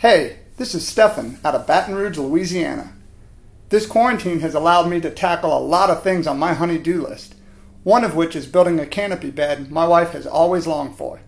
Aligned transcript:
Hey, 0.00 0.38
this 0.56 0.74
is 0.74 0.88
Stefan 0.88 1.38
out 1.44 1.54
of 1.54 1.66
Baton 1.66 1.94
Rouge, 1.94 2.16
Louisiana. 2.16 2.94
This 3.68 3.84
quarantine 3.84 4.40
has 4.40 4.54
allowed 4.54 4.88
me 4.88 4.98
to 4.98 5.10
tackle 5.10 5.54
a 5.54 5.60
lot 5.60 5.90
of 5.90 6.02
things 6.02 6.26
on 6.26 6.38
my 6.38 6.54
honey-do 6.54 7.02
list, 7.02 7.34
one 7.82 8.02
of 8.02 8.16
which 8.16 8.34
is 8.34 8.46
building 8.46 8.80
a 8.80 8.86
canopy 8.86 9.30
bed 9.30 9.70
my 9.70 9.86
wife 9.86 10.12
has 10.12 10.26
always 10.26 10.66
longed 10.66 10.96
for. 10.96 11.20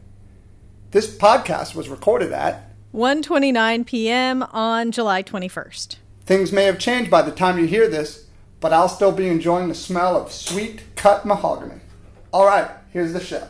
This 0.90 1.14
podcast 1.14 1.74
was 1.74 1.90
recorded 1.90 2.32
at 2.32 2.71
1:29 2.95 3.85
p.m. 3.85 4.42
on 4.44 4.90
July 4.90 5.22
21st. 5.22 5.96
Things 6.24 6.50
may 6.50 6.64
have 6.64 6.78
changed 6.78 7.10
by 7.10 7.20
the 7.20 7.30
time 7.30 7.58
you 7.58 7.66
hear 7.66 7.88
this, 7.88 8.24
but 8.58 8.72
I'll 8.72 8.88
still 8.88 9.12
be 9.12 9.28
enjoying 9.28 9.68
the 9.68 9.74
smell 9.74 10.16
of 10.16 10.32
sweet 10.32 10.96
cut 10.96 11.26
mahogany. 11.26 11.82
All 12.32 12.46
right, 12.46 12.70
here's 12.90 13.12
the 13.12 13.20
show. 13.20 13.48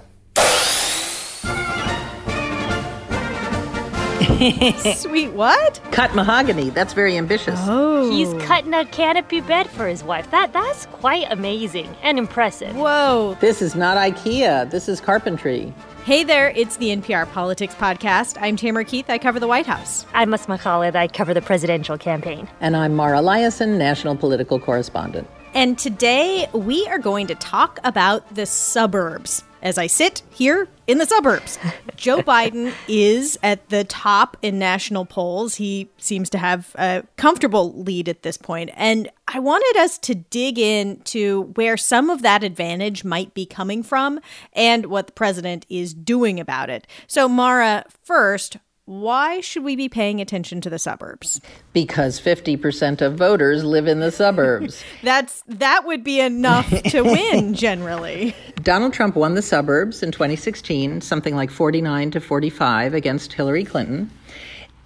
Sweet 4.97 5.33
what? 5.33 5.81
Cut 5.93 6.15
mahogany. 6.17 6.71
That's 6.71 6.95
very 6.95 7.17
ambitious. 7.17 7.59
Oh. 7.63 8.11
He's 8.11 8.33
cutting 8.45 8.75
a 8.75 8.85
canopy 8.85 9.41
bed 9.41 9.71
for 9.71 9.87
his 9.87 10.03
wife. 10.03 10.31
That 10.33 10.53
that's 10.53 10.87
quite 10.87 11.27
amazing 11.31 11.95
and 12.03 12.19
impressive. 12.19 12.75
Whoa. 12.75 13.37
This 13.41 13.63
is 13.63 13.77
not 13.77 13.97
IKEA. 13.97 14.69
This 14.69 14.89
is 14.89 15.01
carpentry. 15.01 15.73
Hey 16.05 16.25
there, 16.25 16.51
it's 16.51 16.79
the 16.79 16.89
NPR 16.89 17.31
Politics 17.31 17.77
Podcast. 17.77 18.37
I'm 18.41 18.57
Tamara 18.57 18.85
Keith. 18.85 19.09
I 19.09 19.19
cover 19.19 19.39
the 19.39 19.47
White 19.47 19.67
House. 19.67 20.05
I'm 20.13 20.35
Asma 20.35 20.59
Khalid. 20.59 20.97
I 20.97 21.07
cover 21.07 21.33
the 21.33 21.43
presidential 21.43 21.97
campaign. 21.97 22.49
And 22.61 22.77
I'm 22.77 22.97
Mara 22.97 23.19
Liasson, 23.19 23.79
national 23.79 24.17
political 24.17 24.59
correspondent. 24.59 25.29
And 25.55 25.79
today 25.79 26.49
we 26.53 26.85
are 26.89 26.99
going 26.99 27.29
to 27.29 27.37
talk 27.37 27.79
about 27.85 28.35
the 28.35 28.47
suburbs. 28.47 29.45
As 29.63 29.79
I 29.79 29.87
sit 29.87 30.23
here 30.31 30.67
in 30.89 30.99
the 30.99 31.07
suburbs, 31.07 31.57
Joe 31.95 32.19
Biden 32.23 32.75
is 32.89 33.39
at 33.45 33.69
the 33.69 33.85
top 33.85 34.37
in 34.43 34.59
national 34.59 35.07
polls. 35.07 35.55
He 35.55 35.89
seems 35.99 36.29
to 36.31 36.39
have 36.39 36.75
a 36.75 37.05
comfortable 37.17 37.73
lead 37.73 38.09
at 38.09 38.23
this 38.23 38.37
point. 38.37 38.71
And 38.75 39.09
I 39.29 39.39
wanted 39.39 39.81
us 39.81 39.99
to 39.99 40.17
dig 40.17 40.59
into 40.59 41.53
where 41.55 41.77
some 41.77 42.11
of 42.11 42.23
that 42.23 42.43
advantage 42.43 43.05
might 43.05 43.35
be 43.35 43.47
coming 43.47 43.85
from 43.85 44.19
and 44.53 44.87
what 44.87 45.07
the 45.07 45.13
president 45.13 45.65
is 45.69 45.95
doing 45.95 46.41
about 46.41 46.69
it. 46.69 46.89
So, 47.07 47.29
Mara, 47.29 47.85
first, 48.03 48.57
why 48.85 49.41
should 49.41 49.63
we 49.63 49.77
be 49.77 49.89
paying 49.89 50.21
attention 50.21 50.61
to 50.61 50.69
the 50.69 50.79
suburbs? 50.79 51.41
Because 51.73 52.21
50% 52.21 53.01
of 53.01 53.15
voters 53.15 53.63
live 53.63 53.87
in 53.87 54.01
the 54.01 54.11
suburbs. 54.11 54.83
That's 55.03 55.43
that 55.47 55.87
would 55.87 56.03
be 56.03 56.21
enough 56.21 56.69
to 56.69 57.03
win 57.03 57.55
generally. 57.55 58.35
Donald 58.57 58.93
Trump 58.93 59.15
won 59.15 59.35
the 59.35 59.43
suburbs 59.43 60.03
in 60.03 60.11
2016, 60.11 61.01
something 61.01 61.37
like 61.37 61.51
49 61.51 62.11
to 62.11 62.21
45 62.21 62.95
against 62.95 63.33
Hillary 63.33 63.65
Clinton. 63.65 64.11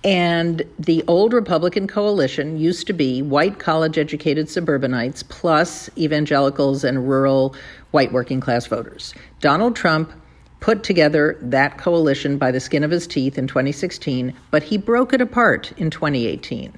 And 0.04 0.62
the 0.78 1.02
old 1.08 1.32
Republican 1.32 1.86
coalition 1.88 2.58
used 2.58 2.86
to 2.86 2.92
be 2.92 3.22
white 3.22 3.58
college 3.58 3.98
educated 3.98 4.48
suburbanites 4.48 5.22
plus 5.24 5.90
evangelicals 5.96 6.84
and 6.84 7.08
rural 7.08 7.56
white 7.90 8.12
working 8.12 8.40
class 8.40 8.66
voters. 8.66 9.14
Donald 9.40 9.74
Trump 9.74 10.12
put 10.60 10.82
together 10.82 11.36
that 11.40 11.78
coalition 11.78 12.38
by 12.38 12.50
the 12.50 12.60
skin 12.60 12.84
of 12.84 12.90
his 12.90 13.06
teeth 13.06 13.38
in 13.38 13.46
2016, 13.46 14.34
but 14.50 14.62
he 14.62 14.78
broke 14.78 15.12
it 15.12 15.20
apart 15.20 15.72
in 15.76 15.90
2018. 15.90 16.72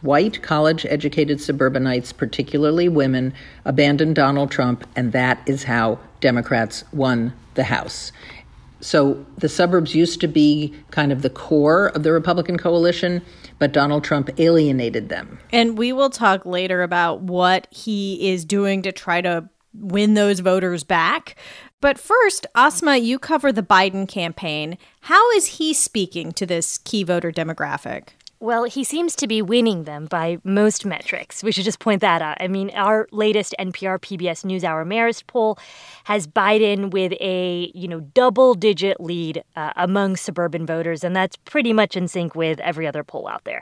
White 0.00 0.42
college 0.42 0.86
educated 0.86 1.40
suburbanites, 1.40 2.12
particularly 2.12 2.88
women, 2.88 3.34
abandoned 3.64 4.14
Donald 4.14 4.50
Trump, 4.50 4.86
and 4.94 5.12
that 5.12 5.40
is 5.46 5.64
how 5.64 5.98
Democrats 6.20 6.84
won 6.92 7.32
the 7.54 7.64
House. 7.64 8.12
So 8.80 9.24
the 9.38 9.48
suburbs 9.48 9.94
used 9.94 10.20
to 10.20 10.28
be 10.28 10.72
kind 10.92 11.10
of 11.10 11.22
the 11.22 11.30
core 11.30 11.88
of 11.88 12.04
the 12.04 12.12
Republican 12.12 12.58
coalition, 12.58 13.22
but 13.58 13.72
Donald 13.72 14.04
Trump 14.04 14.30
alienated 14.38 15.08
them. 15.08 15.40
And 15.52 15.76
we 15.76 15.92
will 15.92 16.10
talk 16.10 16.46
later 16.46 16.82
about 16.82 17.20
what 17.22 17.66
he 17.72 18.30
is 18.30 18.44
doing 18.44 18.82
to 18.82 18.92
try 18.92 19.20
to 19.20 19.48
win 19.74 20.14
those 20.14 20.40
voters 20.40 20.84
back. 20.84 21.36
But 21.80 21.98
first, 21.98 22.44
Asma, 22.56 22.96
you 22.96 23.20
cover 23.20 23.52
the 23.52 23.62
Biden 23.62 24.08
campaign. 24.08 24.78
How 25.02 25.30
is 25.32 25.58
he 25.58 25.72
speaking 25.72 26.32
to 26.32 26.44
this 26.44 26.78
key 26.78 27.04
voter 27.04 27.30
demographic? 27.30 28.08
Well, 28.40 28.64
he 28.64 28.84
seems 28.84 29.16
to 29.16 29.26
be 29.26 29.42
winning 29.42 29.82
them 29.82 30.06
by 30.06 30.38
most 30.44 30.86
metrics. 30.86 31.42
We 31.42 31.50
should 31.50 31.64
just 31.64 31.80
point 31.80 32.00
that 32.02 32.22
out. 32.22 32.36
I 32.40 32.46
mean, 32.46 32.70
our 32.70 33.08
latest 33.10 33.52
NPR 33.58 33.98
PBS 33.98 34.44
NewsHour 34.44 34.86
Marist 34.86 35.26
poll 35.26 35.58
has 36.04 36.28
Biden 36.28 36.92
with 36.92 37.14
a, 37.20 37.72
you 37.74 37.88
know, 37.88 37.98
double-digit 37.98 39.00
lead 39.00 39.42
uh, 39.56 39.72
among 39.74 40.14
suburban 40.14 40.66
voters, 40.66 41.02
and 41.02 41.16
that's 41.16 41.34
pretty 41.34 41.72
much 41.72 41.96
in 41.96 42.06
sync 42.06 42.36
with 42.36 42.60
every 42.60 42.86
other 42.86 43.02
poll 43.02 43.26
out 43.26 43.42
there. 43.42 43.60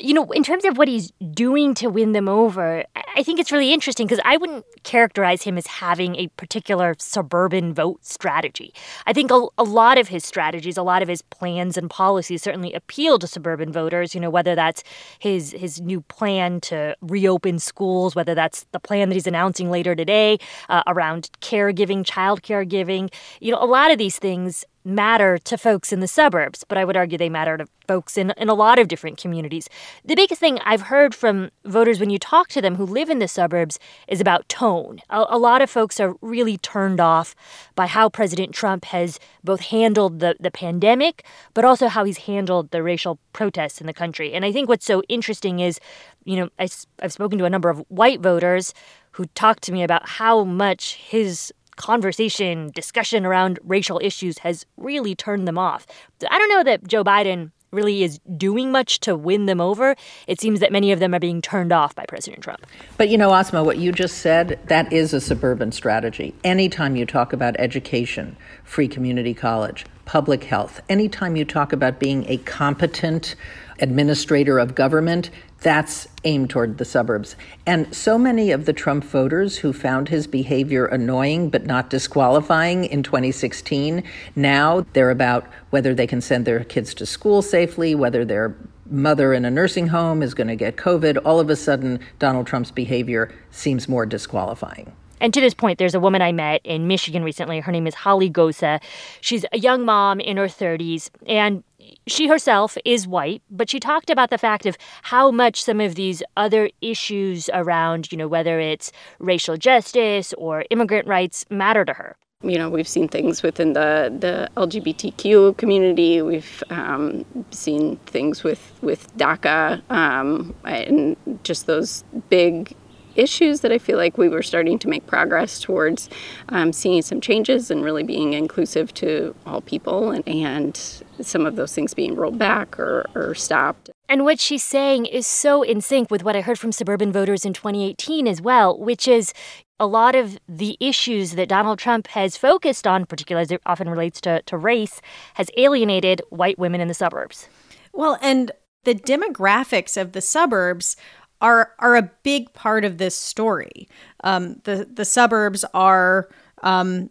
You 0.00 0.14
know, 0.14 0.28
in 0.32 0.42
terms 0.42 0.64
of 0.64 0.76
what 0.76 0.88
he's 0.88 1.12
doing 1.32 1.72
to 1.74 1.86
win 1.86 2.10
them 2.10 2.28
over, 2.28 2.84
I 3.14 3.22
think 3.22 3.38
it's 3.38 3.52
really 3.52 3.72
interesting 3.72 4.08
because 4.08 4.22
I 4.24 4.38
wouldn't 4.38 4.64
characterize 4.82 5.42
him 5.42 5.56
as 5.56 5.68
having 5.68 6.16
a 6.16 6.26
particular 6.36 6.96
suburban 6.98 7.74
vote 7.74 8.04
strategy. 8.04 8.74
I 9.06 9.12
think 9.12 9.30
a, 9.30 9.46
a 9.56 9.62
lot 9.62 9.98
of 9.98 10.08
his 10.08 10.24
strategies, 10.24 10.76
a 10.76 10.82
lot 10.82 11.00
of 11.00 11.08
his 11.08 11.22
plans 11.22 11.76
and 11.76 11.88
policies 11.88 12.42
certainly 12.42 12.72
appeal 12.72 13.20
to 13.20 13.28
suburban 13.28 13.70
voters 13.70 13.99
you 14.14 14.20
know, 14.20 14.30
whether 14.30 14.54
that's 14.54 14.82
his 15.18 15.52
his 15.52 15.80
new 15.80 16.00
plan 16.02 16.60
to 16.62 16.96
reopen 17.00 17.58
schools, 17.58 18.14
whether 18.14 18.34
that's 18.34 18.64
the 18.72 18.80
plan 18.80 19.08
that 19.08 19.14
he's 19.14 19.26
announcing 19.26 19.70
later 19.70 19.94
today 19.94 20.38
uh, 20.68 20.82
around 20.86 21.30
caregiving, 21.40 22.04
child 22.04 22.42
caregiving. 22.42 23.12
You 23.40 23.52
know, 23.52 23.62
a 23.62 23.66
lot 23.66 23.90
of 23.90 23.98
these 23.98 24.18
things 24.18 24.64
matter 24.84 25.36
to 25.38 25.58
folks 25.58 25.92
in 25.92 26.00
the 26.00 26.08
suburbs, 26.08 26.64
but 26.66 26.78
I 26.78 26.84
would 26.84 26.96
argue 26.96 27.18
they 27.18 27.28
matter 27.28 27.56
to 27.58 27.66
folks 27.86 28.16
in, 28.16 28.32
in 28.36 28.48
a 28.48 28.54
lot 28.54 28.78
of 28.78 28.88
different 28.88 29.18
communities. 29.18 29.68
The 30.04 30.14
biggest 30.14 30.40
thing 30.40 30.58
I've 30.64 30.82
heard 30.82 31.14
from 31.14 31.50
voters 31.64 32.00
when 32.00 32.08
you 32.08 32.18
talk 32.18 32.48
to 32.48 32.62
them 32.62 32.76
who 32.76 32.86
live 32.86 33.10
in 33.10 33.18
the 33.18 33.28
suburbs 33.28 33.78
is 34.08 34.20
about 34.20 34.48
tone. 34.48 35.00
A, 35.10 35.24
a 35.30 35.38
lot 35.38 35.60
of 35.60 35.68
folks 35.68 36.00
are 36.00 36.14
really 36.20 36.56
turned 36.56 37.00
off 37.00 37.34
by 37.74 37.86
how 37.86 38.08
President 38.08 38.52
Trump 38.52 38.86
has 38.86 39.18
both 39.44 39.60
handled 39.60 40.20
the, 40.20 40.36
the 40.40 40.50
pandemic, 40.50 41.24
but 41.52 41.64
also 41.64 41.88
how 41.88 42.04
he's 42.04 42.18
handled 42.18 42.70
the 42.70 42.82
racial 42.82 43.18
protests 43.32 43.80
in 43.80 43.86
the 43.86 43.94
country. 43.94 44.32
And 44.32 44.44
I 44.44 44.52
think 44.52 44.68
what's 44.68 44.86
so 44.86 45.02
interesting 45.08 45.60
is, 45.60 45.78
you 46.24 46.36
know, 46.36 46.48
I, 46.58 46.68
I've 47.02 47.12
spoken 47.12 47.38
to 47.38 47.44
a 47.44 47.50
number 47.50 47.70
of 47.70 47.84
white 47.88 48.20
voters 48.20 48.72
who 49.12 49.26
talked 49.34 49.62
to 49.64 49.72
me 49.72 49.82
about 49.82 50.08
how 50.08 50.44
much 50.44 50.94
his 50.94 51.52
conversation, 51.80 52.70
discussion 52.74 53.26
around 53.26 53.58
racial 53.64 54.00
issues 54.02 54.38
has 54.38 54.66
really 54.76 55.14
turned 55.14 55.48
them 55.48 55.58
off. 55.58 55.86
I 56.30 56.38
don't 56.38 56.48
know 56.48 56.64
that 56.64 56.86
Joe 56.86 57.02
Biden 57.02 57.50
really 57.72 58.02
is 58.02 58.18
doing 58.36 58.72
much 58.72 59.00
to 59.00 59.16
win 59.16 59.46
them 59.46 59.60
over. 59.60 59.94
It 60.26 60.40
seems 60.40 60.60
that 60.60 60.72
many 60.72 60.92
of 60.92 60.98
them 60.98 61.14
are 61.14 61.20
being 61.20 61.40
turned 61.40 61.72
off 61.72 61.94
by 61.94 62.04
President 62.06 62.42
Trump. 62.42 62.66
But 62.96 63.08
you 63.08 63.18
know, 63.18 63.32
Asma, 63.32 63.62
what 63.62 63.78
you 63.78 63.92
just 63.92 64.18
said, 64.18 64.58
that 64.66 64.92
is 64.92 65.14
a 65.14 65.20
suburban 65.20 65.72
strategy. 65.72 66.34
Anytime 66.44 66.96
you 66.96 67.06
talk 67.06 67.32
about 67.32 67.54
education, 67.58 68.36
free 68.64 68.88
community 68.88 69.34
college, 69.34 69.86
public 70.04 70.44
health, 70.44 70.80
anytime 70.88 71.36
you 71.36 71.44
talk 71.44 71.72
about 71.72 72.00
being 72.00 72.24
a 72.28 72.38
competent 72.38 73.36
administrator 73.78 74.58
of 74.58 74.74
government, 74.74 75.30
that's 75.60 76.08
aimed 76.24 76.50
toward 76.50 76.78
the 76.78 76.84
suburbs. 76.84 77.36
And 77.66 77.94
so 77.94 78.18
many 78.18 78.50
of 78.50 78.64
the 78.64 78.72
Trump 78.72 79.04
voters 79.04 79.58
who 79.58 79.72
found 79.72 80.08
his 80.08 80.26
behavior 80.26 80.86
annoying 80.86 81.50
but 81.50 81.66
not 81.66 81.90
disqualifying 81.90 82.84
in 82.84 83.02
2016, 83.02 84.02
now 84.36 84.86
they're 84.92 85.10
about 85.10 85.46
whether 85.70 85.94
they 85.94 86.06
can 86.06 86.20
send 86.20 86.46
their 86.46 86.64
kids 86.64 86.94
to 86.94 87.06
school 87.06 87.42
safely, 87.42 87.94
whether 87.94 88.24
their 88.24 88.56
mother 88.86 89.32
in 89.32 89.44
a 89.44 89.50
nursing 89.50 89.86
home 89.86 90.22
is 90.22 90.34
going 90.34 90.48
to 90.48 90.56
get 90.56 90.76
COVID. 90.76 91.18
All 91.24 91.38
of 91.38 91.50
a 91.50 91.56
sudden, 91.56 92.00
Donald 92.18 92.46
Trump's 92.46 92.70
behavior 92.70 93.32
seems 93.50 93.88
more 93.88 94.06
disqualifying. 94.06 94.92
And 95.20 95.34
to 95.34 95.40
this 95.40 95.54
point, 95.54 95.78
there's 95.78 95.94
a 95.94 96.00
woman 96.00 96.22
I 96.22 96.32
met 96.32 96.62
in 96.64 96.86
Michigan 96.86 97.22
recently. 97.22 97.60
Her 97.60 97.72
name 97.72 97.86
is 97.86 97.94
Holly 97.94 98.30
Gosa. 98.30 98.80
She's 99.20 99.44
a 99.52 99.58
young 99.58 99.84
mom 99.84 100.18
in 100.18 100.38
her 100.38 100.46
30s, 100.46 101.10
and 101.26 101.62
she 102.06 102.28
herself 102.28 102.76
is 102.84 103.06
white, 103.06 103.42
but 103.50 103.70
she 103.70 103.80
talked 103.80 104.10
about 104.10 104.30
the 104.30 104.38
fact 104.38 104.66
of 104.66 104.76
how 105.02 105.30
much 105.30 105.62
some 105.62 105.80
of 105.80 105.94
these 105.94 106.22
other 106.36 106.70
issues 106.80 107.50
around, 107.52 108.10
you 108.12 108.18
know, 108.18 108.28
whether 108.28 108.60
it's 108.60 108.92
racial 109.18 109.56
justice 109.56 110.32
or 110.34 110.64
immigrant 110.70 111.06
rights 111.06 111.44
matter 111.50 111.84
to 111.84 111.92
her. 111.94 112.16
You 112.42 112.56
know, 112.56 112.70
we've 112.70 112.88
seen 112.88 113.06
things 113.06 113.42
within 113.42 113.74
the, 113.74 114.16
the 114.18 114.48
LGBTQ 114.56 115.58
community. 115.58 116.22
We've 116.22 116.62
um, 116.70 117.26
seen 117.50 117.96
things 118.06 118.42
with, 118.42 118.72
with 118.80 119.14
DACA 119.18 119.82
um, 119.90 120.54
and 120.64 121.16
just 121.44 121.66
those 121.66 122.02
big 122.30 122.74
issues 123.20 123.60
that 123.60 123.72
I 123.72 123.78
feel 123.78 123.96
like 123.96 124.18
we 124.18 124.28
were 124.28 124.42
starting 124.42 124.78
to 124.80 124.88
make 124.88 125.06
progress 125.06 125.60
towards 125.60 126.08
um, 126.48 126.72
seeing 126.72 127.02
some 127.02 127.20
changes 127.20 127.70
and 127.70 127.84
really 127.84 128.02
being 128.02 128.32
inclusive 128.32 128.92
to 128.94 129.34
all 129.46 129.60
people 129.60 130.10
and, 130.10 130.26
and 130.28 130.76
some 131.20 131.46
of 131.46 131.56
those 131.56 131.74
things 131.74 131.94
being 131.94 132.16
rolled 132.16 132.38
back 132.38 132.78
or, 132.78 133.06
or 133.14 133.34
stopped. 133.34 133.90
And 134.08 134.24
what 134.24 134.40
she's 134.40 134.64
saying 134.64 135.06
is 135.06 135.26
so 135.26 135.62
in 135.62 135.80
sync 135.80 136.10
with 136.10 136.24
what 136.24 136.34
I 136.34 136.40
heard 136.40 136.58
from 136.58 136.72
suburban 136.72 137.12
voters 137.12 137.44
in 137.44 137.52
2018 137.52 138.26
as 138.26 138.40
well, 138.40 138.76
which 138.78 139.06
is 139.06 139.32
a 139.78 139.86
lot 139.86 140.14
of 140.14 140.38
the 140.48 140.76
issues 140.80 141.32
that 141.32 141.48
Donald 141.48 141.78
Trump 141.78 142.08
has 142.08 142.36
focused 142.36 142.86
on, 142.86 143.06
particularly 143.06 143.42
as 143.42 143.50
it 143.50 143.62
often 143.64 143.88
relates 143.88 144.20
to, 144.22 144.42
to 144.42 144.56
race, 144.56 145.00
has 145.34 145.48
alienated 145.56 146.20
white 146.30 146.58
women 146.58 146.80
in 146.80 146.88
the 146.88 146.94
suburbs. 146.94 147.48
Well, 147.92 148.18
and 148.20 148.52
The 148.84 148.94
demographics 148.94 150.00
of 150.00 150.12
the 150.12 150.22
suburbs 150.22 150.96
are 151.40 151.72
are 151.78 151.96
a 151.96 152.10
big 152.22 152.52
part 152.52 152.84
of 152.84 152.98
this 152.98 153.14
story. 153.14 153.88
Um, 154.24 154.60
the 154.64 154.88
the 154.92 155.04
suburbs 155.04 155.64
are 155.74 156.28
um, 156.62 157.10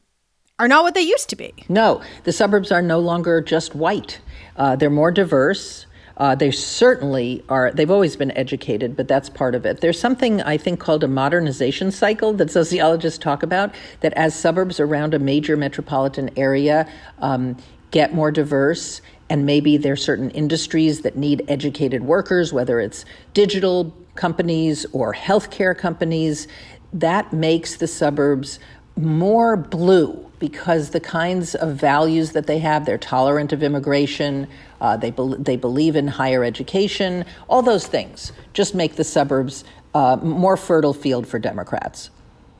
are 0.59 0.67
not 0.67 0.83
what 0.83 0.93
they 0.93 1.01
used 1.01 1.29
to 1.29 1.35
be. 1.35 1.53
No, 1.69 2.01
the 2.25 2.31
suburbs 2.31 2.71
are 2.71 2.81
no 2.81 2.99
longer 2.99 3.41
just 3.41 3.75
white. 3.75 4.19
Uh, 4.57 4.75
they're 4.75 4.89
more 4.89 5.11
diverse. 5.11 5.85
Uh, 6.17 6.35
they 6.35 6.51
certainly 6.51 7.41
are, 7.47 7.71
they've 7.71 7.89
always 7.89 8.17
been 8.17 8.31
educated, 8.31 8.97
but 8.97 9.07
that's 9.07 9.29
part 9.29 9.55
of 9.55 9.65
it. 9.65 9.79
There's 9.79 9.97
something 9.97 10.41
I 10.41 10.57
think 10.57 10.81
called 10.81 11.01
a 11.01 11.07
modernization 11.07 11.91
cycle 11.91 12.33
that 12.33 12.51
sociologists 12.51 13.17
talk 13.17 13.41
about 13.41 13.73
that 14.01 14.11
as 14.13 14.35
suburbs 14.35 14.81
around 14.81 15.13
a 15.13 15.19
major 15.19 15.55
metropolitan 15.55 16.29
area 16.37 16.85
um, 17.19 17.55
get 17.91 18.13
more 18.13 18.31
diverse, 18.31 19.01
and 19.29 19.45
maybe 19.45 19.77
there 19.77 19.93
are 19.93 19.95
certain 19.95 20.29
industries 20.31 21.03
that 21.03 21.15
need 21.15 21.45
educated 21.47 22.03
workers, 22.03 22.51
whether 22.51 22.81
it's 22.81 23.05
digital 23.33 23.95
companies 24.19 24.85
or 24.91 25.13
healthcare 25.13 25.75
companies, 25.75 26.47
that 26.91 27.31
makes 27.31 27.77
the 27.77 27.87
suburbs 27.87 28.59
more 28.97 29.55
blue 29.55 30.29
because 30.39 30.89
the 30.89 30.99
kinds 30.99 31.55
of 31.55 31.75
values 31.75 32.33
that 32.33 32.45
they 32.45 32.59
have, 32.59 32.85
they're 32.85 32.97
tolerant 32.97 33.53
of 33.53 33.63
immigration, 33.63 34.47
uh, 34.81 34.97
they, 34.97 35.11
be- 35.11 35.35
they 35.39 35.55
believe 35.55 35.95
in 35.95 36.07
higher 36.07 36.43
education, 36.43 37.25
all 37.47 37.61
those 37.61 37.87
things 37.87 38.31
just 38.53 38.75
make 38.75 38.95
the 38.95 39.03
suburbs 39.03 39.63
uh, 39.93 40.17
more 40.21 40.57
fertile 40.57 40.93
field 40.93 41.25
for 41.27 41.39
Democrats. 41.39 42.09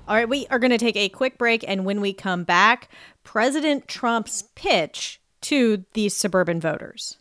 All 0.08 0.16
right, 0.16 0.28
we 0.28 0.48
are 0.48 0.60
going 0.60 0.72
to 0.72 0.78
take 0.78 0.96
a 0.96 1.10
quick 1.10 1.38
break, 1.38 1.64
and 1.68 1.86
when 1.86 2.02
we 2.02 2.14
come 2.14 2.44
back, 2.44 2.90
President 3.24 3.88
Trump's 3.88 4.44
pitch 4.56 5.22
to 5.42 5.86
these 5.94 6.16
suburban 6.16 6.60
voters. 6.60 7.18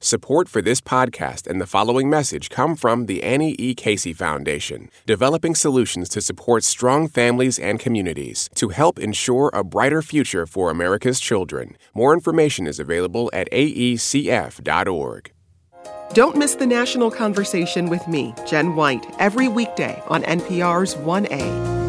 Support 0.00 0.48
for 0.48 0.60
this 0.60 0.80
podcast 0.80 1.46
and 1.46 1.60
the 1.60 1.66
following 1.66 2.10
message 2.10 2.50
come 2.50 2.76
from 2.76 3.06
the 3.06 3.22
Annie 3.22 3.56
E. 3.58 3.74
Casey 3.74 4.12
Foundation, 4.12 4.90
developing 5.06 5.54
solutions 5.54 6.08
to 6.10 6.20
support 6.20 6.64
strong 6.64 7.08
families 7.08 7.58
and 7.58 7.80
communities 7.80 8.50
to 8.56 8.68
help 8.68 8.98
ensure 8.98 9.50
a 9.54 9.64
brighter 9.64 10.02
future 10.02 10.46
for 10.46 10.70
America's 10.70 11.18
children. 11.18 11.76
More 11.94 12.12
information 12.12 12.66
is 12.66 12.78
available 12.78 13.30
at 13.32 13.50
aecf.org. 13.50 15.32
Don't 16.12 16.36
miss 16.36 16.54
the 16.54 16.66
national 16.66 17.10
conversation 17.10 17.88
with 17.88 18.06
me, 18.06 18.34
Jen 18.46 18.76
White, 18.76 19.06
every 19.18 19.48
weekday 19.48 20.00
on 20.08 20.22
NPR's 20.22 20.94
1A. 20.94 21.85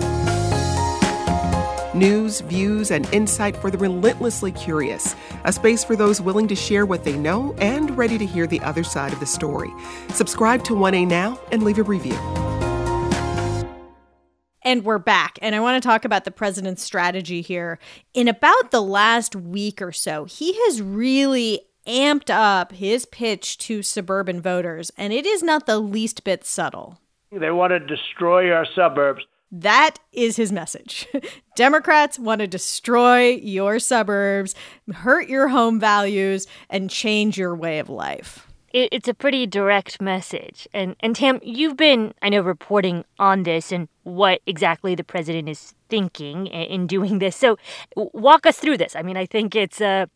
News, 1.98 2.42
views, 2.42 2.92
and 2.92 3.12
insight 3.12 3.58
for 3.58 3.72
the 3.72 3.78
relentlessly 3.80 4.52
curious. 4.52 5.16
A 5.46 5.52
space 5.52 5.84
for 5.84 5.96
those 5.96 6.22
willing 6.22 6.48
to 6.48 6.56
share 6.56 6.86
what 6.86 7.04
they 7.04 7.18
know 7.18 7.56
and 7.58 7.98
ready 7.98 8.20
to 8.20 8.26
hear 8.26 8.46
the 8.46 8.60
other 8.60 8.84
side 8.84 9.14
of 9.14 9.20
the 9.20 9.26
story. 9.26 9.72
Subscribe 10.10 10.64
to 10.66 10.74
1A 10.74 11.08
now 11.08 11.40
and 11.52 11.64
leave 11.64 11.80
a 11.80 11.84
review. 11.84 12.14
And 14.62 14.84
we're 14.84 15.00
back. 15.00 15.40
And 15.42 15.56
I 15.56 15.60
want 15.60 15.82
to 15.82 15.88
talk 15.88 16.06
about 16.06 16.24
the 16.24 16.30
president's 16.30 16.84
strategy 16.84 17.42
here. 17.42 17.80
In 18.14 18.28
about 18.28 18.70
the 18.70 18.82
last 18.82 19.36
week 19.36 19.82
or 19.82 19.92
so, 19.92 20.26
he 20.26 20.54
has 20.66 20.84
really 20.84 21.62
amped 21.88 22.30
up 22.30 22.74
his 22.74 23.08
pitch 23.08 23.58
to 23.60 23.82
suburban 23.82 24.40
voters, 24.40 24.92
and 24.98 25.14
it 25.14 25.26
is 25.26 25.42
not 25.42 25.66
the 25.66 25.80
least 25.80 26.24
bit 26.24 26.46
subtle. 26.46 27.00
They 27.32 27.50
want 27.50 27.72
to 27.72 27.80
destroy 27.80 28.52
our 28.52 28.68
suburbs. 28.76 29.24
That 29.52 29.98
is 30.12 30.36
his 30.36 30.52
message. 30.52 31.08
Democrats 31.56 32.20
want 32.20 32.40
to 32.40 32.48
destroy 32.48 33.30
your 33.30 33.80
suburbs, 33.80 34.56
hurt 34.94 35.30
your 35.30 35.48
home 35.48 35.80
values, 35.80 36.48
and 36.70 36.90
change 36.90 37.38
your 37.38 37.56
way 37.56 37.80
of 37.80 37.90
life. 37.90 38.48
it's 38.74 39.08
a 39.08 39.14
pretty 39.14 39.48
direct 39.48 40.02
message. 40.02 40.68
And 40.74 40.96
and 41.00 41.16
Tam, 41.16 41.40
you've 41.42 41.78
been, 41.78 42.14
I 42.22 42.30
know, 42.30 42.42
reporting 42.42 43.06
on 43.18 43.44
this 43.44 43.72
and 43.72 43.88
what 44.04 44.42
exactly 44.46 44.94
the 44.96 45.04
president 45.04 45.48
is 45.50 45.74
thinking 45.90 46.48
in 46.48 46.86
doing 46.86 47.20
this. 47.20 47.36
So 47.36 47.58
walk 47.96 48.46
us 48.46 48.58
through 48.58 48.78
this. 48.78 48.96
I 48.96 49.02
mean, 49.02 49.18
I 49.18 49.26
think 49.26 49.56
it's 49.56 49.80
a 49.82 50.10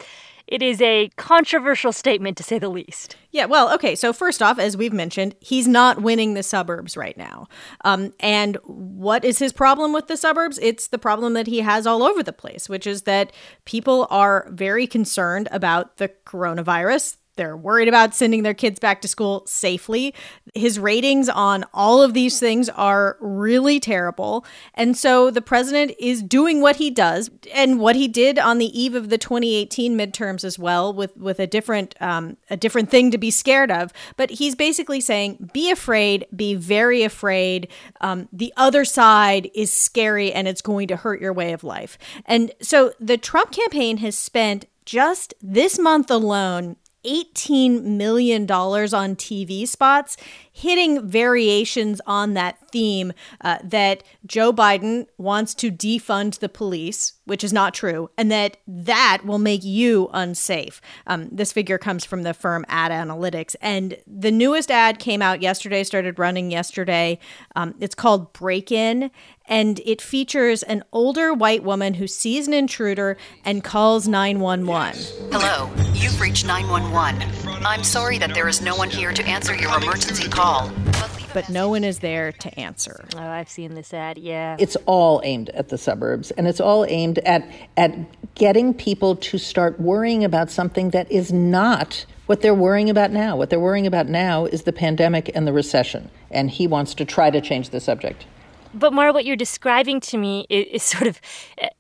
it 0.52 0.62
is 0.62 0.82
a 0.82 1.10
controversial 1.16 1.94
statement 1.94 2.38
to 2.38 2.44
say 2.44 2.60
the 2.60 2.68
least. 2.68 3.16
Yeah, 3.32 3.46
well, 3.46 3.74
okay. 3.74 3.96
So, 3.96 4.12
first 4.12 4.42
off, 4.42 4.60
as 4.60 4.76
we've 4.76 4.92
mentioned, 4.92 5.34
he's 5.40 5.66
not 5.66 6.02
winning 6.02 6.34
the 6.34 6.44
suburbs 6.44 6.98
right 6.98 7.18
now. 7.18 7.48
Um, 7.86 8.14
and 8.20 8.58
what 8.66 9.24
is 9.24 9.40
his 9.40 9.54
problem 9.54 9.94
with 9.94 10.08
the 10.08 10.18
suburbs? 10.18 10.60
It's 10.62 10.88
the 10.88 11.00
problem 11.00 11.36
that 11.36 11.48
he 11.48 11.62
has 11.62 11.88
all 11.88 12.04
over 12.04 12.22
the 12.22 12.34
place, 12.34 12.68
which 12.68 12.86
is 12.86 13.04
that 13.04 13.32
people 13.64 14.08
are 14.10 14.46
very 14.52 14.88
concerned 14.88 15.48
about 15.52 15.96
the 15.98 16.10
coronavirus. 16.26 17.16
They're 17.36 17.56
worried 17.56 17.88
about 17.88 18.14
sending 18.14 18.44
their 18.44 18.54
kids 18.54 18.80
back 18.80 19.02
to 19.02 19.08
school 19.08 19.44
safely. 19.46 20.14
His 20.54 20.78
ratings 20.78 21.30
on 21.30 21.64
all 21.74 22.02
of 22.02 22.14
these 22.14 22.40
things 22.40 22.68
are 22.70 23.18
really 23.22 23.80
terrible. 23.80 24.46
And 24.74 24.98
so 24.98 25.32
the 25.32 25.42
president 25.42 25.94
is 25.98 26.22
doing 26.22 26.62
what 26.62 26.76
he 26.76 26.90
does 26.90 27.30
and 27.54 27.80
what 27.80 27.96
he 27.96 28.08
did 28.08 28.38
on 28.38 28.58
the 28.58 28.80
eve 28.80 28.96
of 28.96 29.10
the 29.10 29.18
2018 29.18 29.98
midterms 29.98 30.44
as 30.44 30.60
well 30.60 30.94
with, 30.94 31.16
with 31.16 31.40
a 31.40 31.48
different 31.48 31.96
um, 32.02 32.38
a 32.50 32.58
different 32.58 32.90
thing 32.90 33.12
to 33.12 33.18
be 33.18 33.32
scared 33.32 33.72
of. 33.72 33.94
But 34.18 34.30
he's 34.32 34.56
basically 34.56 35.00
saying, 35.00 35.50
be 35.54 35.72
afraid, 35.72 36.26
be 36.36 36.56
very 36.56 37.04
afraid. 37.04 37.70
Um, 38.02 38.28
the 38.34 38.54
other 38.58 38.84
side 38.84 39.50
is 39.56 39.72
scary 39.72 40.34
and 40.34 40.48
it's 40.48 40.62
going 40.62 40.88
to 40.90 40.98
hurt 40.98 41.22
your 41.22 41.34
way 41.34 41.54
of 41.54 41.64
life. 41.64 41.98
And 42.26 42.52
so 42.62 42.94
the 43.00 43.18
Trump 43.18 43.52
campaign 43.52 43.98
has 43.98 44.18
spent 44.18 44.66
just 44.86 45.34
this 45.42 45.80
month 45.80 46.10
alone 46.10 46.76
$18 47.06 47.84
million 47.84 48.44
on 48.44 49.16
TV 49.16 49.68
spots, 49.68 50.18
hitting 50.52 51.08
variations 51.08 52.02
on 52.06 52.34
that 52.34 52.70
theme 52.72 53.14
uh, 53.42 53.58
that 53.64 54.04
Joe 54.26 54.54
Biden 54.54 55.08
wants 55.18 55.54
to 55.56 55.72
defund 55.72 56.40
the 56.40 56.50
police, 56.50 57.14
which 57.32 57.46
is 57.46 57.54
not 57.54 57.74
true, 57.74 58.10
and 58.18 58.30
that 58.30 58.58
that 58.68 59.22
will 59.24 59.40
make 59.40 59.64
you 59.64 60.10
unsafe. 60.12 60.82
Um, 61.08 61.30
this 61.32 61.54
figure 61.54 61.78
comes 61.78 62.04
from 62.04 62.24
the 62.24 62.34
firm 62.34 62.66
Ad 62.68 62.92
Analytics, 62.92 63.56
and 63.62 63.96
the 64.06 64.34
newest 64.34 64.70
ad 64.70 65.00
came 65.00 65.22
out 65.22 65.42
yesterday, 65.42 65.86
started 65.86 66.20
running 66.20 66.52
yesterday. 66.52 67.20
Um, 67.56 67.74
it's 67.80 67.96
called 67.96 68.34
Break 68.34 68.70
In, 68.70 69.12
and 69.46 69.80
it 69.86 70.02
features 70.02 70.62
an 70.64 70.84
older 70.92 71.34
white 71.34 71.64
woman 71.64 71.94
who 71.94 72.06
sees 72.06 72.50
an 72.50 72.54
intruder 72.54 73.16
and 73.46 73.64
calls 73.64 74.10
911. 74.10 75.02
Hello, 75.32 75.70
you've 75.94 76.20
reached 76.20 76.46
911. 76.46 77.30
I'm 77.66 77.86
sorry 77.86 78.18
that 78.18 78.34
there 78.34 78.50
is 78.50 78.62
no 78.62 78.76
one 78.76 78.90
here 78.90 79.14
to 79.14 79.24
answer 79.24 79.56
your 79.56 79.74
emergency 79.78 80.28
call. 80.28 80.70
But 80.88 81.21
no 81.50 81.70
one 81.70 81.84
is 81.84 82.00
there 82.00 82.32
to 82.32 82.60
answer. 82.60 83.06
Oh, 83.16 83.20
I've 83.20 83.50
seen 83.50 83.74
this 83.74 83.94
ad, 83.94 84.18
yeah. 84.18 84.56
It's 84.60 84.76
all 84.86 85.22
aimed 85.24 85.50
at 85.50 85.70
the 85.70 85.78
suburbs, 85.78 86.32
and 86.32 86.48
it's 86.48 86.60
all 86.60 86.86
aimed 86.86 87.20
at, 87.20 87.48
at 87.78 87.96
getting 88.36 88.74
people 88.74 89.16
to 89.16 89.38
start 89.38 89.80
worrying 89.80 90.24
about 90.24 90.50
something 90.50 90.92
that 90.92 91.12
is 91.12 91.32
not 91.32 92.06
what 92.26 92.42
they're 92.42 92.54
worrying 92.54 92.90
about 92.90 93.12
now. 93.12 93.36
What 93.36 93.50
they're 93.50 93.60
worrying 93.60 93.88
about 93.88 94.08
now 94.08 94.46
is 94.46 94.64
the 94.64 94.74
pandemic 94.74 95.32
and 95.36 95.46
the 95.48 95.54
recession, 95.54 96.10
and 96.30 96.50
he 96.50 96.68
wants 96.68 96.94
to 96.96 97.06
try 97.06 97.30
to 97.30 97.42
change 97.42 97.70
the 97.70 97.80
subject 97.80 98.26
but 98.74 98.94
Mara, 98.94 99.14
what 99.14 99.26
you're 99.26 99.36
describing 99.36 100.00
to 100.02 100.18
me 100.18 100.46
is, 100.50 100.66
is, 100.68 100.84
sort 100.84 101.08
of 101.08 101.20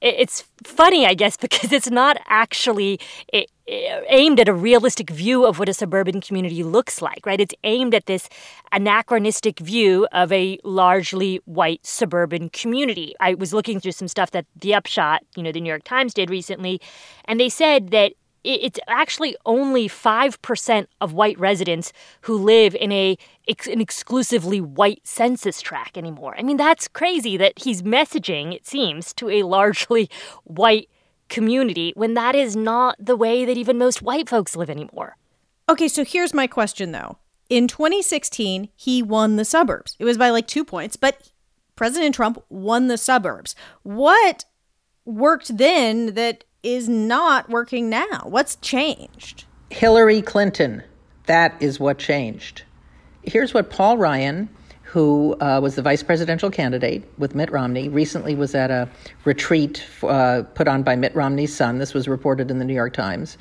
it's 0.01 0.43
funny, 0.63 1.05
I 1.05 1.13
guess, 1.13 1.37
because 1.45 1.71
it's 1.71 1.89
not 1.89 2.17
actually 2.27 2.99
aimed 3.67 4.39
at 4.39 4.49
a 4.49 4.53
realistic 4.53 5.09
view 5.09 5.45
of 5.45 5.59
what 5.59 5.69
a 5.69 5.73
suburban 5.73 6.19
community 6.19 6.63
looks 6.63 7.01
like, 7.01 7.25
right? 7.25 7.39
It's 7.39 7.55
aimed 7.63 7.93
at 7.93 8.05
this 8.05 8.27
anachronistic 8.71 9.59
view 9.59 10.07
of 10.11 10.31
a 10.31 10.59
largely 10.63 11.39
white 11.45 11.85
suburban 11.85 12.49
community. 12.49 13.15
I 13.19 13.35
was 13.35 13.53
looking 13.53 13.79
through 13.79 13.93
some 13.93 14.07
stuff 14.07 14.31
that 14.31 14.45
the 14.55 14.73
Upshot, 14.73 15.21
you 15.35 15.43
know, 15.43 15.51
the 15.51 15.61
New 15.61 15.69
York 15.69 15.83
Times 15.83 16.13
did 16.13 16.29
recently, 16.29 16.81
and 17.25 17.39
they 17.39 17.49
said 17.49 17.91
that 17.91 18.13
it's 18.43 18.79
actually 18.87 19.35
only 19.45 19.87
5% 19.87 20.87
of 20.99 21.13
white 21.13 21.39
residents 21.39 21.93
who 22.21 22.37
live 22.37 22.75
in 22.75 22.91
a 22.91 23.17
an 23.67 23.81
exclusively 23.81 24.61
white 24.61 25.05
census 25.05 25.61
tract 25.61 25.97
anymore. 25.97 26.35
I 26.37 26.43
mean, 26.43 26.57
that's 26.57 26.87
crazy 26.87 27.37
that 27.37 27.59
he's 27.59 27.81
messaging, 27.81 28.53
it 28.53 28.65
seems, 28.65 29.13
to 29.15 29.29
a 29.29 29.43
largely 29.43 30.09
white 30.43 30.89
community 31.27 31.93
when 31.95 32.13
that 32.13 32.35
is 32.35 32.55
not 32.55 32.95
the 32.99 33.15
way 33.15 33.45
that 33.45 33.57
even 33.57 33.77
most 33.77 34.01
white 34.01 34.29
folks 34.29 34.55
live 34.55 34.69
anymore. 34.69 35.17
Okay, 35.69 35.87
so 35.87 36.03
here's 36.03 36.33
my 36.33 36.47
question 36.47 36.91
though. 36.91 37.17
In 37.49 37.67
2016, 37.67 38.69
he 38.75 39.03
won 39.03 39.35
the 39.35 39.45
suburbs. 39.45 39.95
It 39.99 40.05
was 40.05 40.17
by 40.17 40.29
like 40.29 40.47
2 40.47 40.63
points, 40.63 40.95
but 40.95 41.31
President 41.75 42.15
Trump 42.15 42.43
won 42.49 42.87
the 42.87 42.97
suburbs. 42.97 43.55
What 43.83 44.45
worked 45.03 45.57
then 45.57 46.13
that 46.13 46.43
is 46.63 46.87
not 46.87 47.49
working 47.49 47.89
now? 47.89 48.21
What's 48.25 48.55
changed? 48.57 49.45
Hillary 49.69 50.21
Clinton. 50.21 50.83
That 51.25 51.55
is 51.61 51.79
what 51.79 51.97
changed. 51.97 52.63
Here's 53.23 53.53
what 53.53 53.69
Paul 53.69 53.97
Ryan, 53.97 54.49
who 54.83 55.35
uh, 55.39 55.59
was 55.61 55.75
the 55.75 55.81
vice 55.81 56.03
presidential 56.03 56.49
candidate 56.49 57.03
with 57.17 57.35
Mitt 57.35 57.51
Romney, 57.51 57.87
recently 57.87 58.35
was 58.35 58.55
at 58.55 58.71
a 58.71 58.89
retreat 59.23 59.85
uh, 60.03 60.43
put 60.55 60.67
on 60.67 60.83
by 60.83 60.95
Mitt 60.95 61.15
Romney's 61.15 61.55
son. 61.55 61.77
This 61.77 61.93
was 61.93 62.07
reported 62.07 62.51
in 62.51 62.59
the 62.59 62.65
New 62.65 62.73
York 62.73 62.93
Times, 62.93 63.37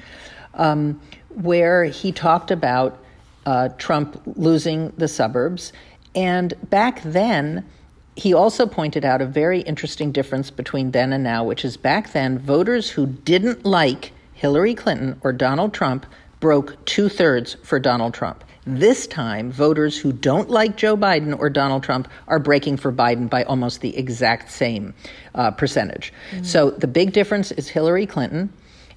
um, 0.55 1.01
where 1.31 1.85
he 1.85 2.13
talked 2.13 2.51
about 2.51 3.03
uh, 3.47 3.71
Trump 3.79 4.21
losing 4.37 4.91
the 4.97 5.09
suburbs. 5.09 5.73
And 6.15 6.55
back 6.71 7.03
then, 7.03 7.67
he 8.21 8.35
also 8.35 8.67
pointed 8.67 9.03
out 9.03 9.23
a 9.23 9.27
very 9.27 9.63
interesting 9.63 10.13
difference 10.13 10.51
between 10.51 10.91
then 10.91 11.15
and 11.15 11.25
now, 11.25 11.43
which 11.43 11.65
is 11.65 11.79
back 11.79 12.13
then, 12.13 12.39
voters 12.39 12.91
who 12.91 13.07
didn't 13.07 13.65
like 13.65 14.13
Hillary 14.35 14.75
Clinton 14.75 15.19
or 15.23 15.33
Donald 15.33 15.73
Trump 15.73 16.05
broke 16.39 16.85
two 16.85 17.09
thirds 17.09 17.57
for 17.63 17.81
Donald 17.81 18.13
Trump. 18.13 18.45
This 18.67 19.07
time, 19.07 19.51
voters 19.51 19.97
who 19.97 20.13
don't 20.13 20.51
like 20.51 20.77
Joe 20.77 20.99
Biden 20.99 21.39
or 21.39 21.49
Donald 21.49 21.83
Trump 21.83 22.09
are 22.29 22.39
breaking 22.39 22.77
for 22.77 22.93
Biden 22.93 23.31
by 23.31 23.43
almost 23.45 23.81
the 23.81 23.97
exact 23.97 24.51
same 24.51 24.93
uh, 25.35 25.51
percentage. 25.53 26.13
Mm-hmm. 26.33 26.45
So 26.45 26.73
the 26.73 26.87
big 26.87 27.15
difference 27.15 27.53
is 27.53 27.69
Hillary 27.69 28.05
Clinton. 28.05 28.53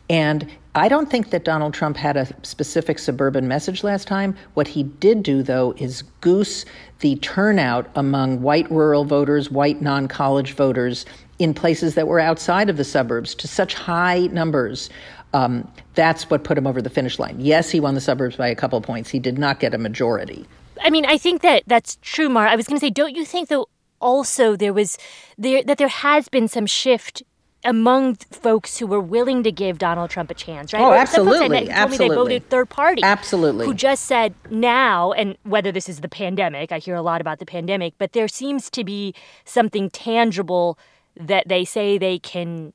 And 0.09 0.49
I 0.75 0.89
don't 0.89 1.09
think 1.09 1.29
that 1.29 1.45
Donald 1.45 1.73
Trump 1.73 1.97
had 1.97 2.17
a 2.17 2.27
specific 2.43 2.97
suburban 2.97 3.47
message 3.47 3.83
last 3.83 4.07
time. 4.07 4.35
What 4.55 4.67
he 4.67 4.83
did 4.83 5.23
do, 5.23 5.43
though, 5.43 5.73
is 5.77 6.01
goose 6.21 6.65
the 6.99 7.15
turnout 7.17 7.89
among 7.95 8.41
white 8.41 8.69
rural 8.71 9.05
voters, 9.05 9.51
white 9.51 9.81
non 9.81 10.07
college 10.07 10.53
voters 10.53 11.05
in 11.39 11.53
places 11.53 11.95
that 11.95 12.07
were 12.07 12.19
outside 12.19 12.69
of 12.69 12.77
the 12.77 12.83
suburbs 12.83 13.35
to 13.35 13.47
such 13.47 13.73
high 13.73 14.27
numbers. 14.27 14.89
Um, 15.33 15.71
that's 15.95 16.29
what 16.29 16.43
put 16.43 16.57
him 16.57 16.67
over 16.67 16.81
the 16.81 16.89
finish 16.89 17.19
line. 17.19 17.37
Yes, 17.39 17.69
he 17.69 17.79
won 17.79 17.95
the 17.95 18.01
suburbs 18.01 18.35
by 18.35 18.47
a 18.47 18.55
couple 18.55 18.79
points. 18.81 19.09
He 19.09 19.19
did 19.19 19.37
not 19.37 19.59
get 19.59 19.73
a 19.73 19.77
majority. 19.77 20.45
I 20.81 20.89
mean, 20.89 21.05
I 21.05 21.17
think 21.17 21.41
that 21.41 21.63
that's 21.67 21.97
true, 22.01 22.29
Mara. 22.29 22.51
I 22.51 22.55
was 22.55 22.67
going 22.67 22.79
to 22.79 22.85
say, 22.85 22.89
don't 22.89 23.15
you 23.15 23.25
think 23.25 23.49
though? 23.49 23.67
Also, 23.99 24.55
there 24.55 24.73
was 24.73 24.97
there 25.37 25.63
that 25.63 25.77
there 25.77 25.87
has 25.87 26.27
been 26.27 26.47
some 26.47 26.65
shift 26.65 27.23
among 27.65 28.15
folks 28.15 28.77
who 28.77 28.87
were 28.87 28.99
willing 28.99 29.43
to 29.43 29.51
give 29.51 29.77
Donald 29.77 30.09
Trump 30.09 30.29
a 30.31 30.33
chance, 30.33 30.73
right? 30.73 30.81
Oh, 30.81 30.93
absolutely. 30.93 31.69
Absolutely. 31.69 32.09
they 32.09 32.15
voted 32.15 32.49
third 32.49 32.69
party. 32.69 33.01
Absolutely. 33.03 33.65
Who 33.65 33.73
just 33.73 34.05
said 34.05 34.33
now, 34.49 35.11
and 35.13 35.37
whether 35.43 35.71
this 35.71 35.87
is 35.87 36.01
the 36.01 36.09
pandemic, 36.09 36.71
I 36.71 36.79
hear 36.79 36.95
a 36.95 37.01
lot 37.01 37.21
about 37.21 37.39
the 37.39 37.45
pandemic, 37.45 37.93
but 37.97 38.13
there 38.13 38.27
seems 38.27 38.69
to 38.71 38.83
be 38.83 39.13
something 39.45 39.89
tangible 39.89 40.77
that 41.15 41.47
they 41.47 41.63
say 41.63 41.97
they 41.97 42.19
can 42.19 42.73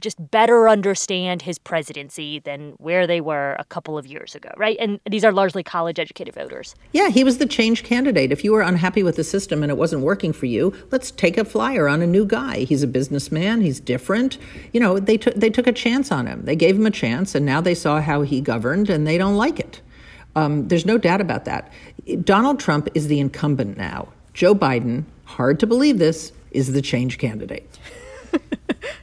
just 0.00 0.30
better 0.30 0.68
understand 0.68 1.42
his 1.42 1.58
presidency 1.58 2.38
than 2.38 2.72
where 2.78 3.06
they 3.06 3.20
were 3.20 3.56
a 3.58 3.64
couple 3.64 3.96
of 3.96 4.06
years 4.06 4.34
ago, 4.34 4.50
right? 4.56 4.76
And 4.80 5.00
these 5.08 5.24
are 5.24 5.32
largely 5.32 5.62
college 5.62 5.98
educated 5.98 6.34
voters. 6.34 6.74
Yeah, 6.92 7.08
he 7.08 7.24
was 7.24 7.38
the 7.38 7.46
change 7.46 7.84
candidate. 7.84 8.32
If 8.32 8.44
you 8.44 8.52
were 8.52 8.62
unhappy 8.62 9.02
with 9.02 9.16
the 9.16 9.24
system 9.24 9.62
and 9.62 9.70
it 9.70 9.76
wasn't 9.76 10.02
working 10.02 10.32
for 10.32 10.46
you, 10.46 10.74
let's 10.90 11.10
take 11.10 11.38
a 11.38 11.44
flyer 11.44 11.88
on 11.88 12.02
a 12.02 12.06
new 12.06 12.24
guy. 12.24 12.60
He's 12.60 12.82
a 12.82 12.86
businessman, 12.86 13.60
he's 13.60 13.80
different. 13.80 14.38
You 14.72 14.80
know, 14.80 14.98
they 14.98 15.16
took 15.16 15.34
they 15.34 15.50
took 15.50 15.66
a 15.66 15.72
chance 15.72 16.10
on 16.10 16.26
him. 16.26 16.44
They 16.44 16.56
gave 16.56 16.76
him 16.76 16.86
a 16.86 16.90
chance 16.90 17.34
and 17.34 17.44
now 17.46 17.60
they 17.60 17.74
saw 17.74 18.00
how 18.00 18.22
he 18.22 18.40
governed 18.40 18.90
and 18.90 19.06
they 19.06 19.18
don't 19.18 19.36
like 19.36 19.60
it. 19.60 19.80
Um, 20.36 20.68
there's 20.68 20.86
no 20.86 20.96
doubt 20.96 21.20
about 21.20 21.44
that. 21.46 21.72
Donald 22.24 22.60
Trump 22.60 22.88
is 22.94 23.08
the 23.08 23.20
incumbent 23.20 23.76
now. 23.76 24.08
Joe 24.32 24.54
Biden, 24.54 25.04
hard 25.24 25.58
to 25.60 25.66
believe 25.66 25.98
this, 25.98 26.32
is 26.52 26.72
the 26.72 26.82
change 26.82 27.18
candidate. 27.18 27.78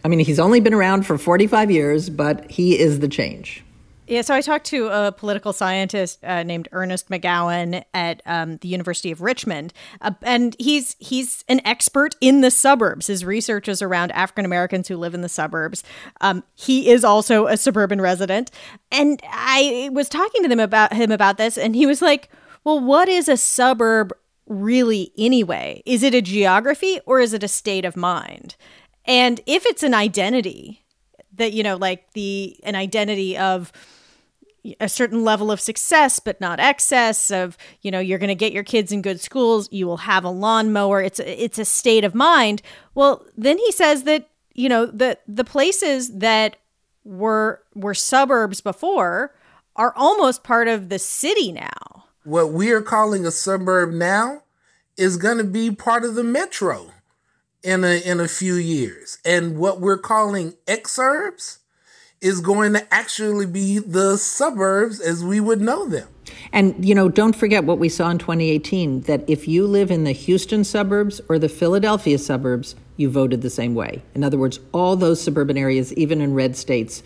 I 0.07 0.09
mean, 0.09 0.19
he's 0.19 0.39
only 0.39 0.61
been 0.61 0.73
around 0.73 1.05
for 1.05 1.17
45 1.17 1.69
years, 1.69 2.09
but 2.09 2.49
he 2.49 2.79
is 2.79 3.01
the 3.01 3.09
change. 3.09 3.61
Yeah, 4.07 4.21
so 4.21 4.33
I 4.33 4.39
talked 4.39 4.65
to 4.67 4.87
a 4.87 5.11
political 5.11 5.51
scientist 5.51 6.23
uh, 6.23 6.43
named 6.43 6.69
Ernest 6.71 7.09
McGowan 7.09 7.83
at 7.93 8.21
um, 8.25 8.55
the 8.61 8.69
University 8.69 9.11
of 9.11 9.19
Richmond, 9.19 9.73
uh, 9.99 10.11
and 10.21 10.55
he's 10.59 10.95
he's 10.99 11.43
an 11.49 11.59
expert 11.65 12.15
in 12.21 12.39
the 12.39 12.49
suburbs. 12.49 13.07
His 13.07 13.25
research 13.25 13.67
is 13.67 13.81
around 13.81 14.13
African 14.13 14.45
Americans 14.45 14.87
who 14.87 14.95
live 14.95 15.13
in 15.13 15.23
the 15.23 15.27
suburbs. 15.27 15.83
Um, 16.21 16.45
he 16.55 16.89
is 16.89 17.03
also 17.03 17.47
a 17.47 17.57
suburban 17.57 17.99
resident, 17.99 18.49
and 18.93 19.21
I 19.29 19.89
was 19.91 20.07
talking 20.07 20.41
to 20.43 20.47
them 20.47 20.61
about 20.61 20.93
him 20.93 21.11
about 21.11 21.37
this, 21.37 21.57
and 21.57 21.75
he 21.75 21.85
was 21.85 22.01
like, 22.01 22.29
"Well, 22.63 22.79
what 22.79 23.09
is 23.09 23.27
a 23.27 23.35
suburb 23.35 24.13
really 24.45 25.11
anyway? 25.17 25.83
Is 25.85 26.01
it 26.01 26.15
a 26.15 26.21
geography 26.21 27.01
or 27.05 27.19
is 27.19 27.33
it 27.33 27.43
a 27.43 27.49
state 27.49 27.83
of 27.83 27.97
mind?" 27.97 28.55
And 29.07 29.39
if 29.45 29.65
it's 29.65 29.83
an 29.83 29.93
identity 29.93 30.83
that, 31.37 31.53
you 31.53 31.63
know, 31.63 31.77
like 31.77 32.11
the 32.13 32.59
an 32.63 32.75
identity 32.75 33.37
of 33.37 33.71
a 34.81 34.89
certain 34.89 35.23
level 35.23 35.49
of 35.49 35.61
success 35.61 36.19
but 36.19 36.41
not 36.41 36.59
excess 36.59 37.31
of 37.31 37.57
you 37.83 37.91
know 37.91 37.99
you're 37.99 38.19
going 38.19 38.27
to 38.27 38.35
get 38.35 38.51
your 38.51 38.63
kids 38.63 38.91
in 38.91 39.01
good 39.01 39.21
schools 39.21 39.69
you 39.71 39.87
will 39.87 39.97
have 39.97 40.25
a 40.25 40.29
lawnmower 40.29 41.01
it's 41.01 41.21
a, 41.21 41.43
it's 41.43 41.57
a 41.57 41.63
state 41.63 42.03
of 42.03 42.13
mind. 42.13 42.61
Well 42.93 43.25
then 43.37 43.57
he 43.57 43.71
says 43.71 44.03
that 44.03 44.27
you 44.53 44.67
know 44.67 44.85
the 44.85 45.17
the 45.27 45.45
places 45.45 46.17
that 46.17 46.57
were 47.05 47.61
were 47.75 47.93
suburbs 47.93 48.59
before 48.59 49.33
are 49.75 49.93
almost 49.95 50.43
part 50.43 50.67
of 50.67 50.89
the 50.89 50.99
city 50.99 51.51
now. 51.51 52.05
What 52.23 52.51
we 52.51 52.71
are 52.71 52.81
calling 52.81 53.25
a 53.25 53.31
suburb 53.31 53.91
now 53.91 54.41
is 54.97 55.15
going 55.15 55.37
to 55.37 55.43
be 55.43 55.71
part 55.71 56.03
of 56.03 56.15
the 56.15 56.23
metro 56.23 56.91
in 57.63 57.83
a 57.83 58.01
in 58.05 58.19
a 58.19 58.27
few 58.27 58.55
years. 58.55 59.17
And 59.25 59.57
what 59.57 59.81
we're 59.81 59.97
calling 59.97 60.53
exurbs 60.65 61.59
is 62.19 62.41
going 62.41 62.73
to 62.73 62.93
actually 62.93 63.45
be 63.45 63.77
the 63.79 64.17
suburbs 64.17 64.99
as 64.99 65.23
we 65.23 65.39
would 65.39 65.61
know 65.61 65.87
them. 65.87 66.07
And 66.51 66.83
you 66.83 66.95
know, 66.95 67.09
don't 67.09 67.35
forget 67.35 67.63
what 67.63 67.77
we 67.77 67.89
saw 67.89 68.09
in 68.09 68.17
2018 68.17 69.01
that 69.01 69.23
if 69.27 69.47
you 69.47 69.67
live 69.67 69.91
in 69.91 70.03
the 70.03 70.11
Houston 70.11 70.63
suburbs 70.63 71.21
or 71.29 71.37
the 71.37 71.49
Philadelphia 71.49 72.17
suburbs, 72.17 72.75
you 72.95 73.09
voted 73.09 73.41
the 73.41 73.49
same 73.49 73.75
way. 73.75 74.01
In 74.15 74.23
other 74.23 74.37
words, 74.37 74.59
all 74.71 74.95
those 74.95 75.21
suburban 75.21 75.57
areas 75.57 75.93
even 75.93 76.21
in 76.21 76.33
red 76.33 76.55
states 76.55 77.03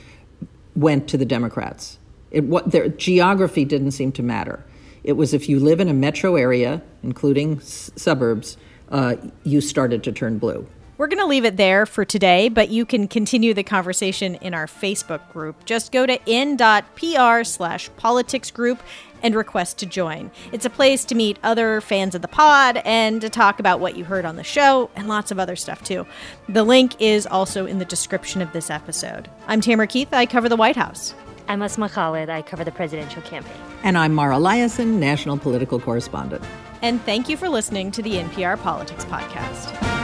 went 0.76 1.08
to 1.10 1.18
the 1.18 1.26
Democrats. 1.26 2.00
It 2.32 2.46
what 2.46 2.72
their 2.72 2.88
geography 2.88 3.66
didn't 3.66 3.92
seem 3.92 4.12
to 4.14 4.24
matter. 4.24 4.66
It 5.04 5.14
was 5.14 5.34
if 5.34 5.50
you 5.50 5.60
live 5.60 5.80
in 5.80 5.90
a 5.90 5.94
metro 5.94 6.36
area, 6.36 6.82
including 7.04 7.58
s- 7.58 7.92
suburbs, 7.96 8.56
uh, 8.92 9.16
you 9.44 9.62
started 9.62 10.04
to 10.04 10.12
turn 10.12 10.38
blue. 10.38 10.68
We're 11.02 11.08
going 11.08 11.18
to 11.18 11.26
leave 11.26 11.46
it 11.46 11.58
there 11.58 11.88
for 11.88 12.06
today, 12.06 12.48
but 12.48 12.70
you 12.70 12.86
can 12.86 13.08
continue 13.08 13.56
the 13.56 13.64
conversation 13.64 14.36
in 14.36 14.54
our 14.54 14.68
Facebook 14.68 15.28
group. 15.32 15.66
Just 15.66 15.92
go 15.92 16.06
to 16.06 16.20
n.pr 16.30 17.44
slash 17.44 17.90
politics 17.98 18.52
group 18.52 18.80
and 19.24 19.34
request 19.34 19.80
to 19.80 19.88
join. 19.88 20.30
It's 20.52 20.66
a 20.66 20.70
place 20.70 21.04
to 21.06 21.16
meet 21.16 21.40
other 21.42 21.82
fans 21.82 22.14
of 22.14 22.22
the 22.22 22.28
pod 22.28 22.78
and 22.86 23.20
to 23.22 23.30
talk 23.30 23.60
about 23.60 23.80
what 23.80 23.98
you 23.98 24.04
heard 24.04 24.26
on 24.26 24.36
the 24.36 24.44
show 24.44 24.92
and 24.96 25.08
lots 25.08 25.32
of 25.32 25.40
other 25.40 25.56
stuff 25.56 25.84
too. 25.84 26.06
The 26.50 26.64
link 26.64 26.94
is 27.02 27.26
also 27.26 27.66
in 27.66 27.80
the 27.80 27.86
description 27.86 28.44
of 28.44 28.54
this 28.54 28.70
episode. 28.70 29.28
I'm 29.48 29.60
Tamara 29.60 29.88
Keith. 29.88 30.14
I 30.14 30.28
cover 30.28 30.50
the 30.50 30.56
White 30.56 30.76
House. 30.76 31.16
I'm 31.48 31.64
Asma 31.64 31.90
Khalid. 31.90 32.30
I 32.30 32.44
cover 32.44 32.64
the 32.64 32.72
presidential 32.72 33.24
campaign. 33.24 33.58
And 33.84 33.98
I'm 33.98 34.14
Mara 34.14 34.36
Liasson, 34.36 35.00
national 35.00 35.40
political 35.40 35.80
correspondent 35.80 36.44
and 36.82 37.02
thank 37.04 37.30
you 37.30 37.38
for 37.38 37.50
listening 37.50 37.92
to 37.92 38.02
the 38.02 38.14
NPR 38.16 38.62
Politics 38.62 39.06
Podcast. 39.06 40.01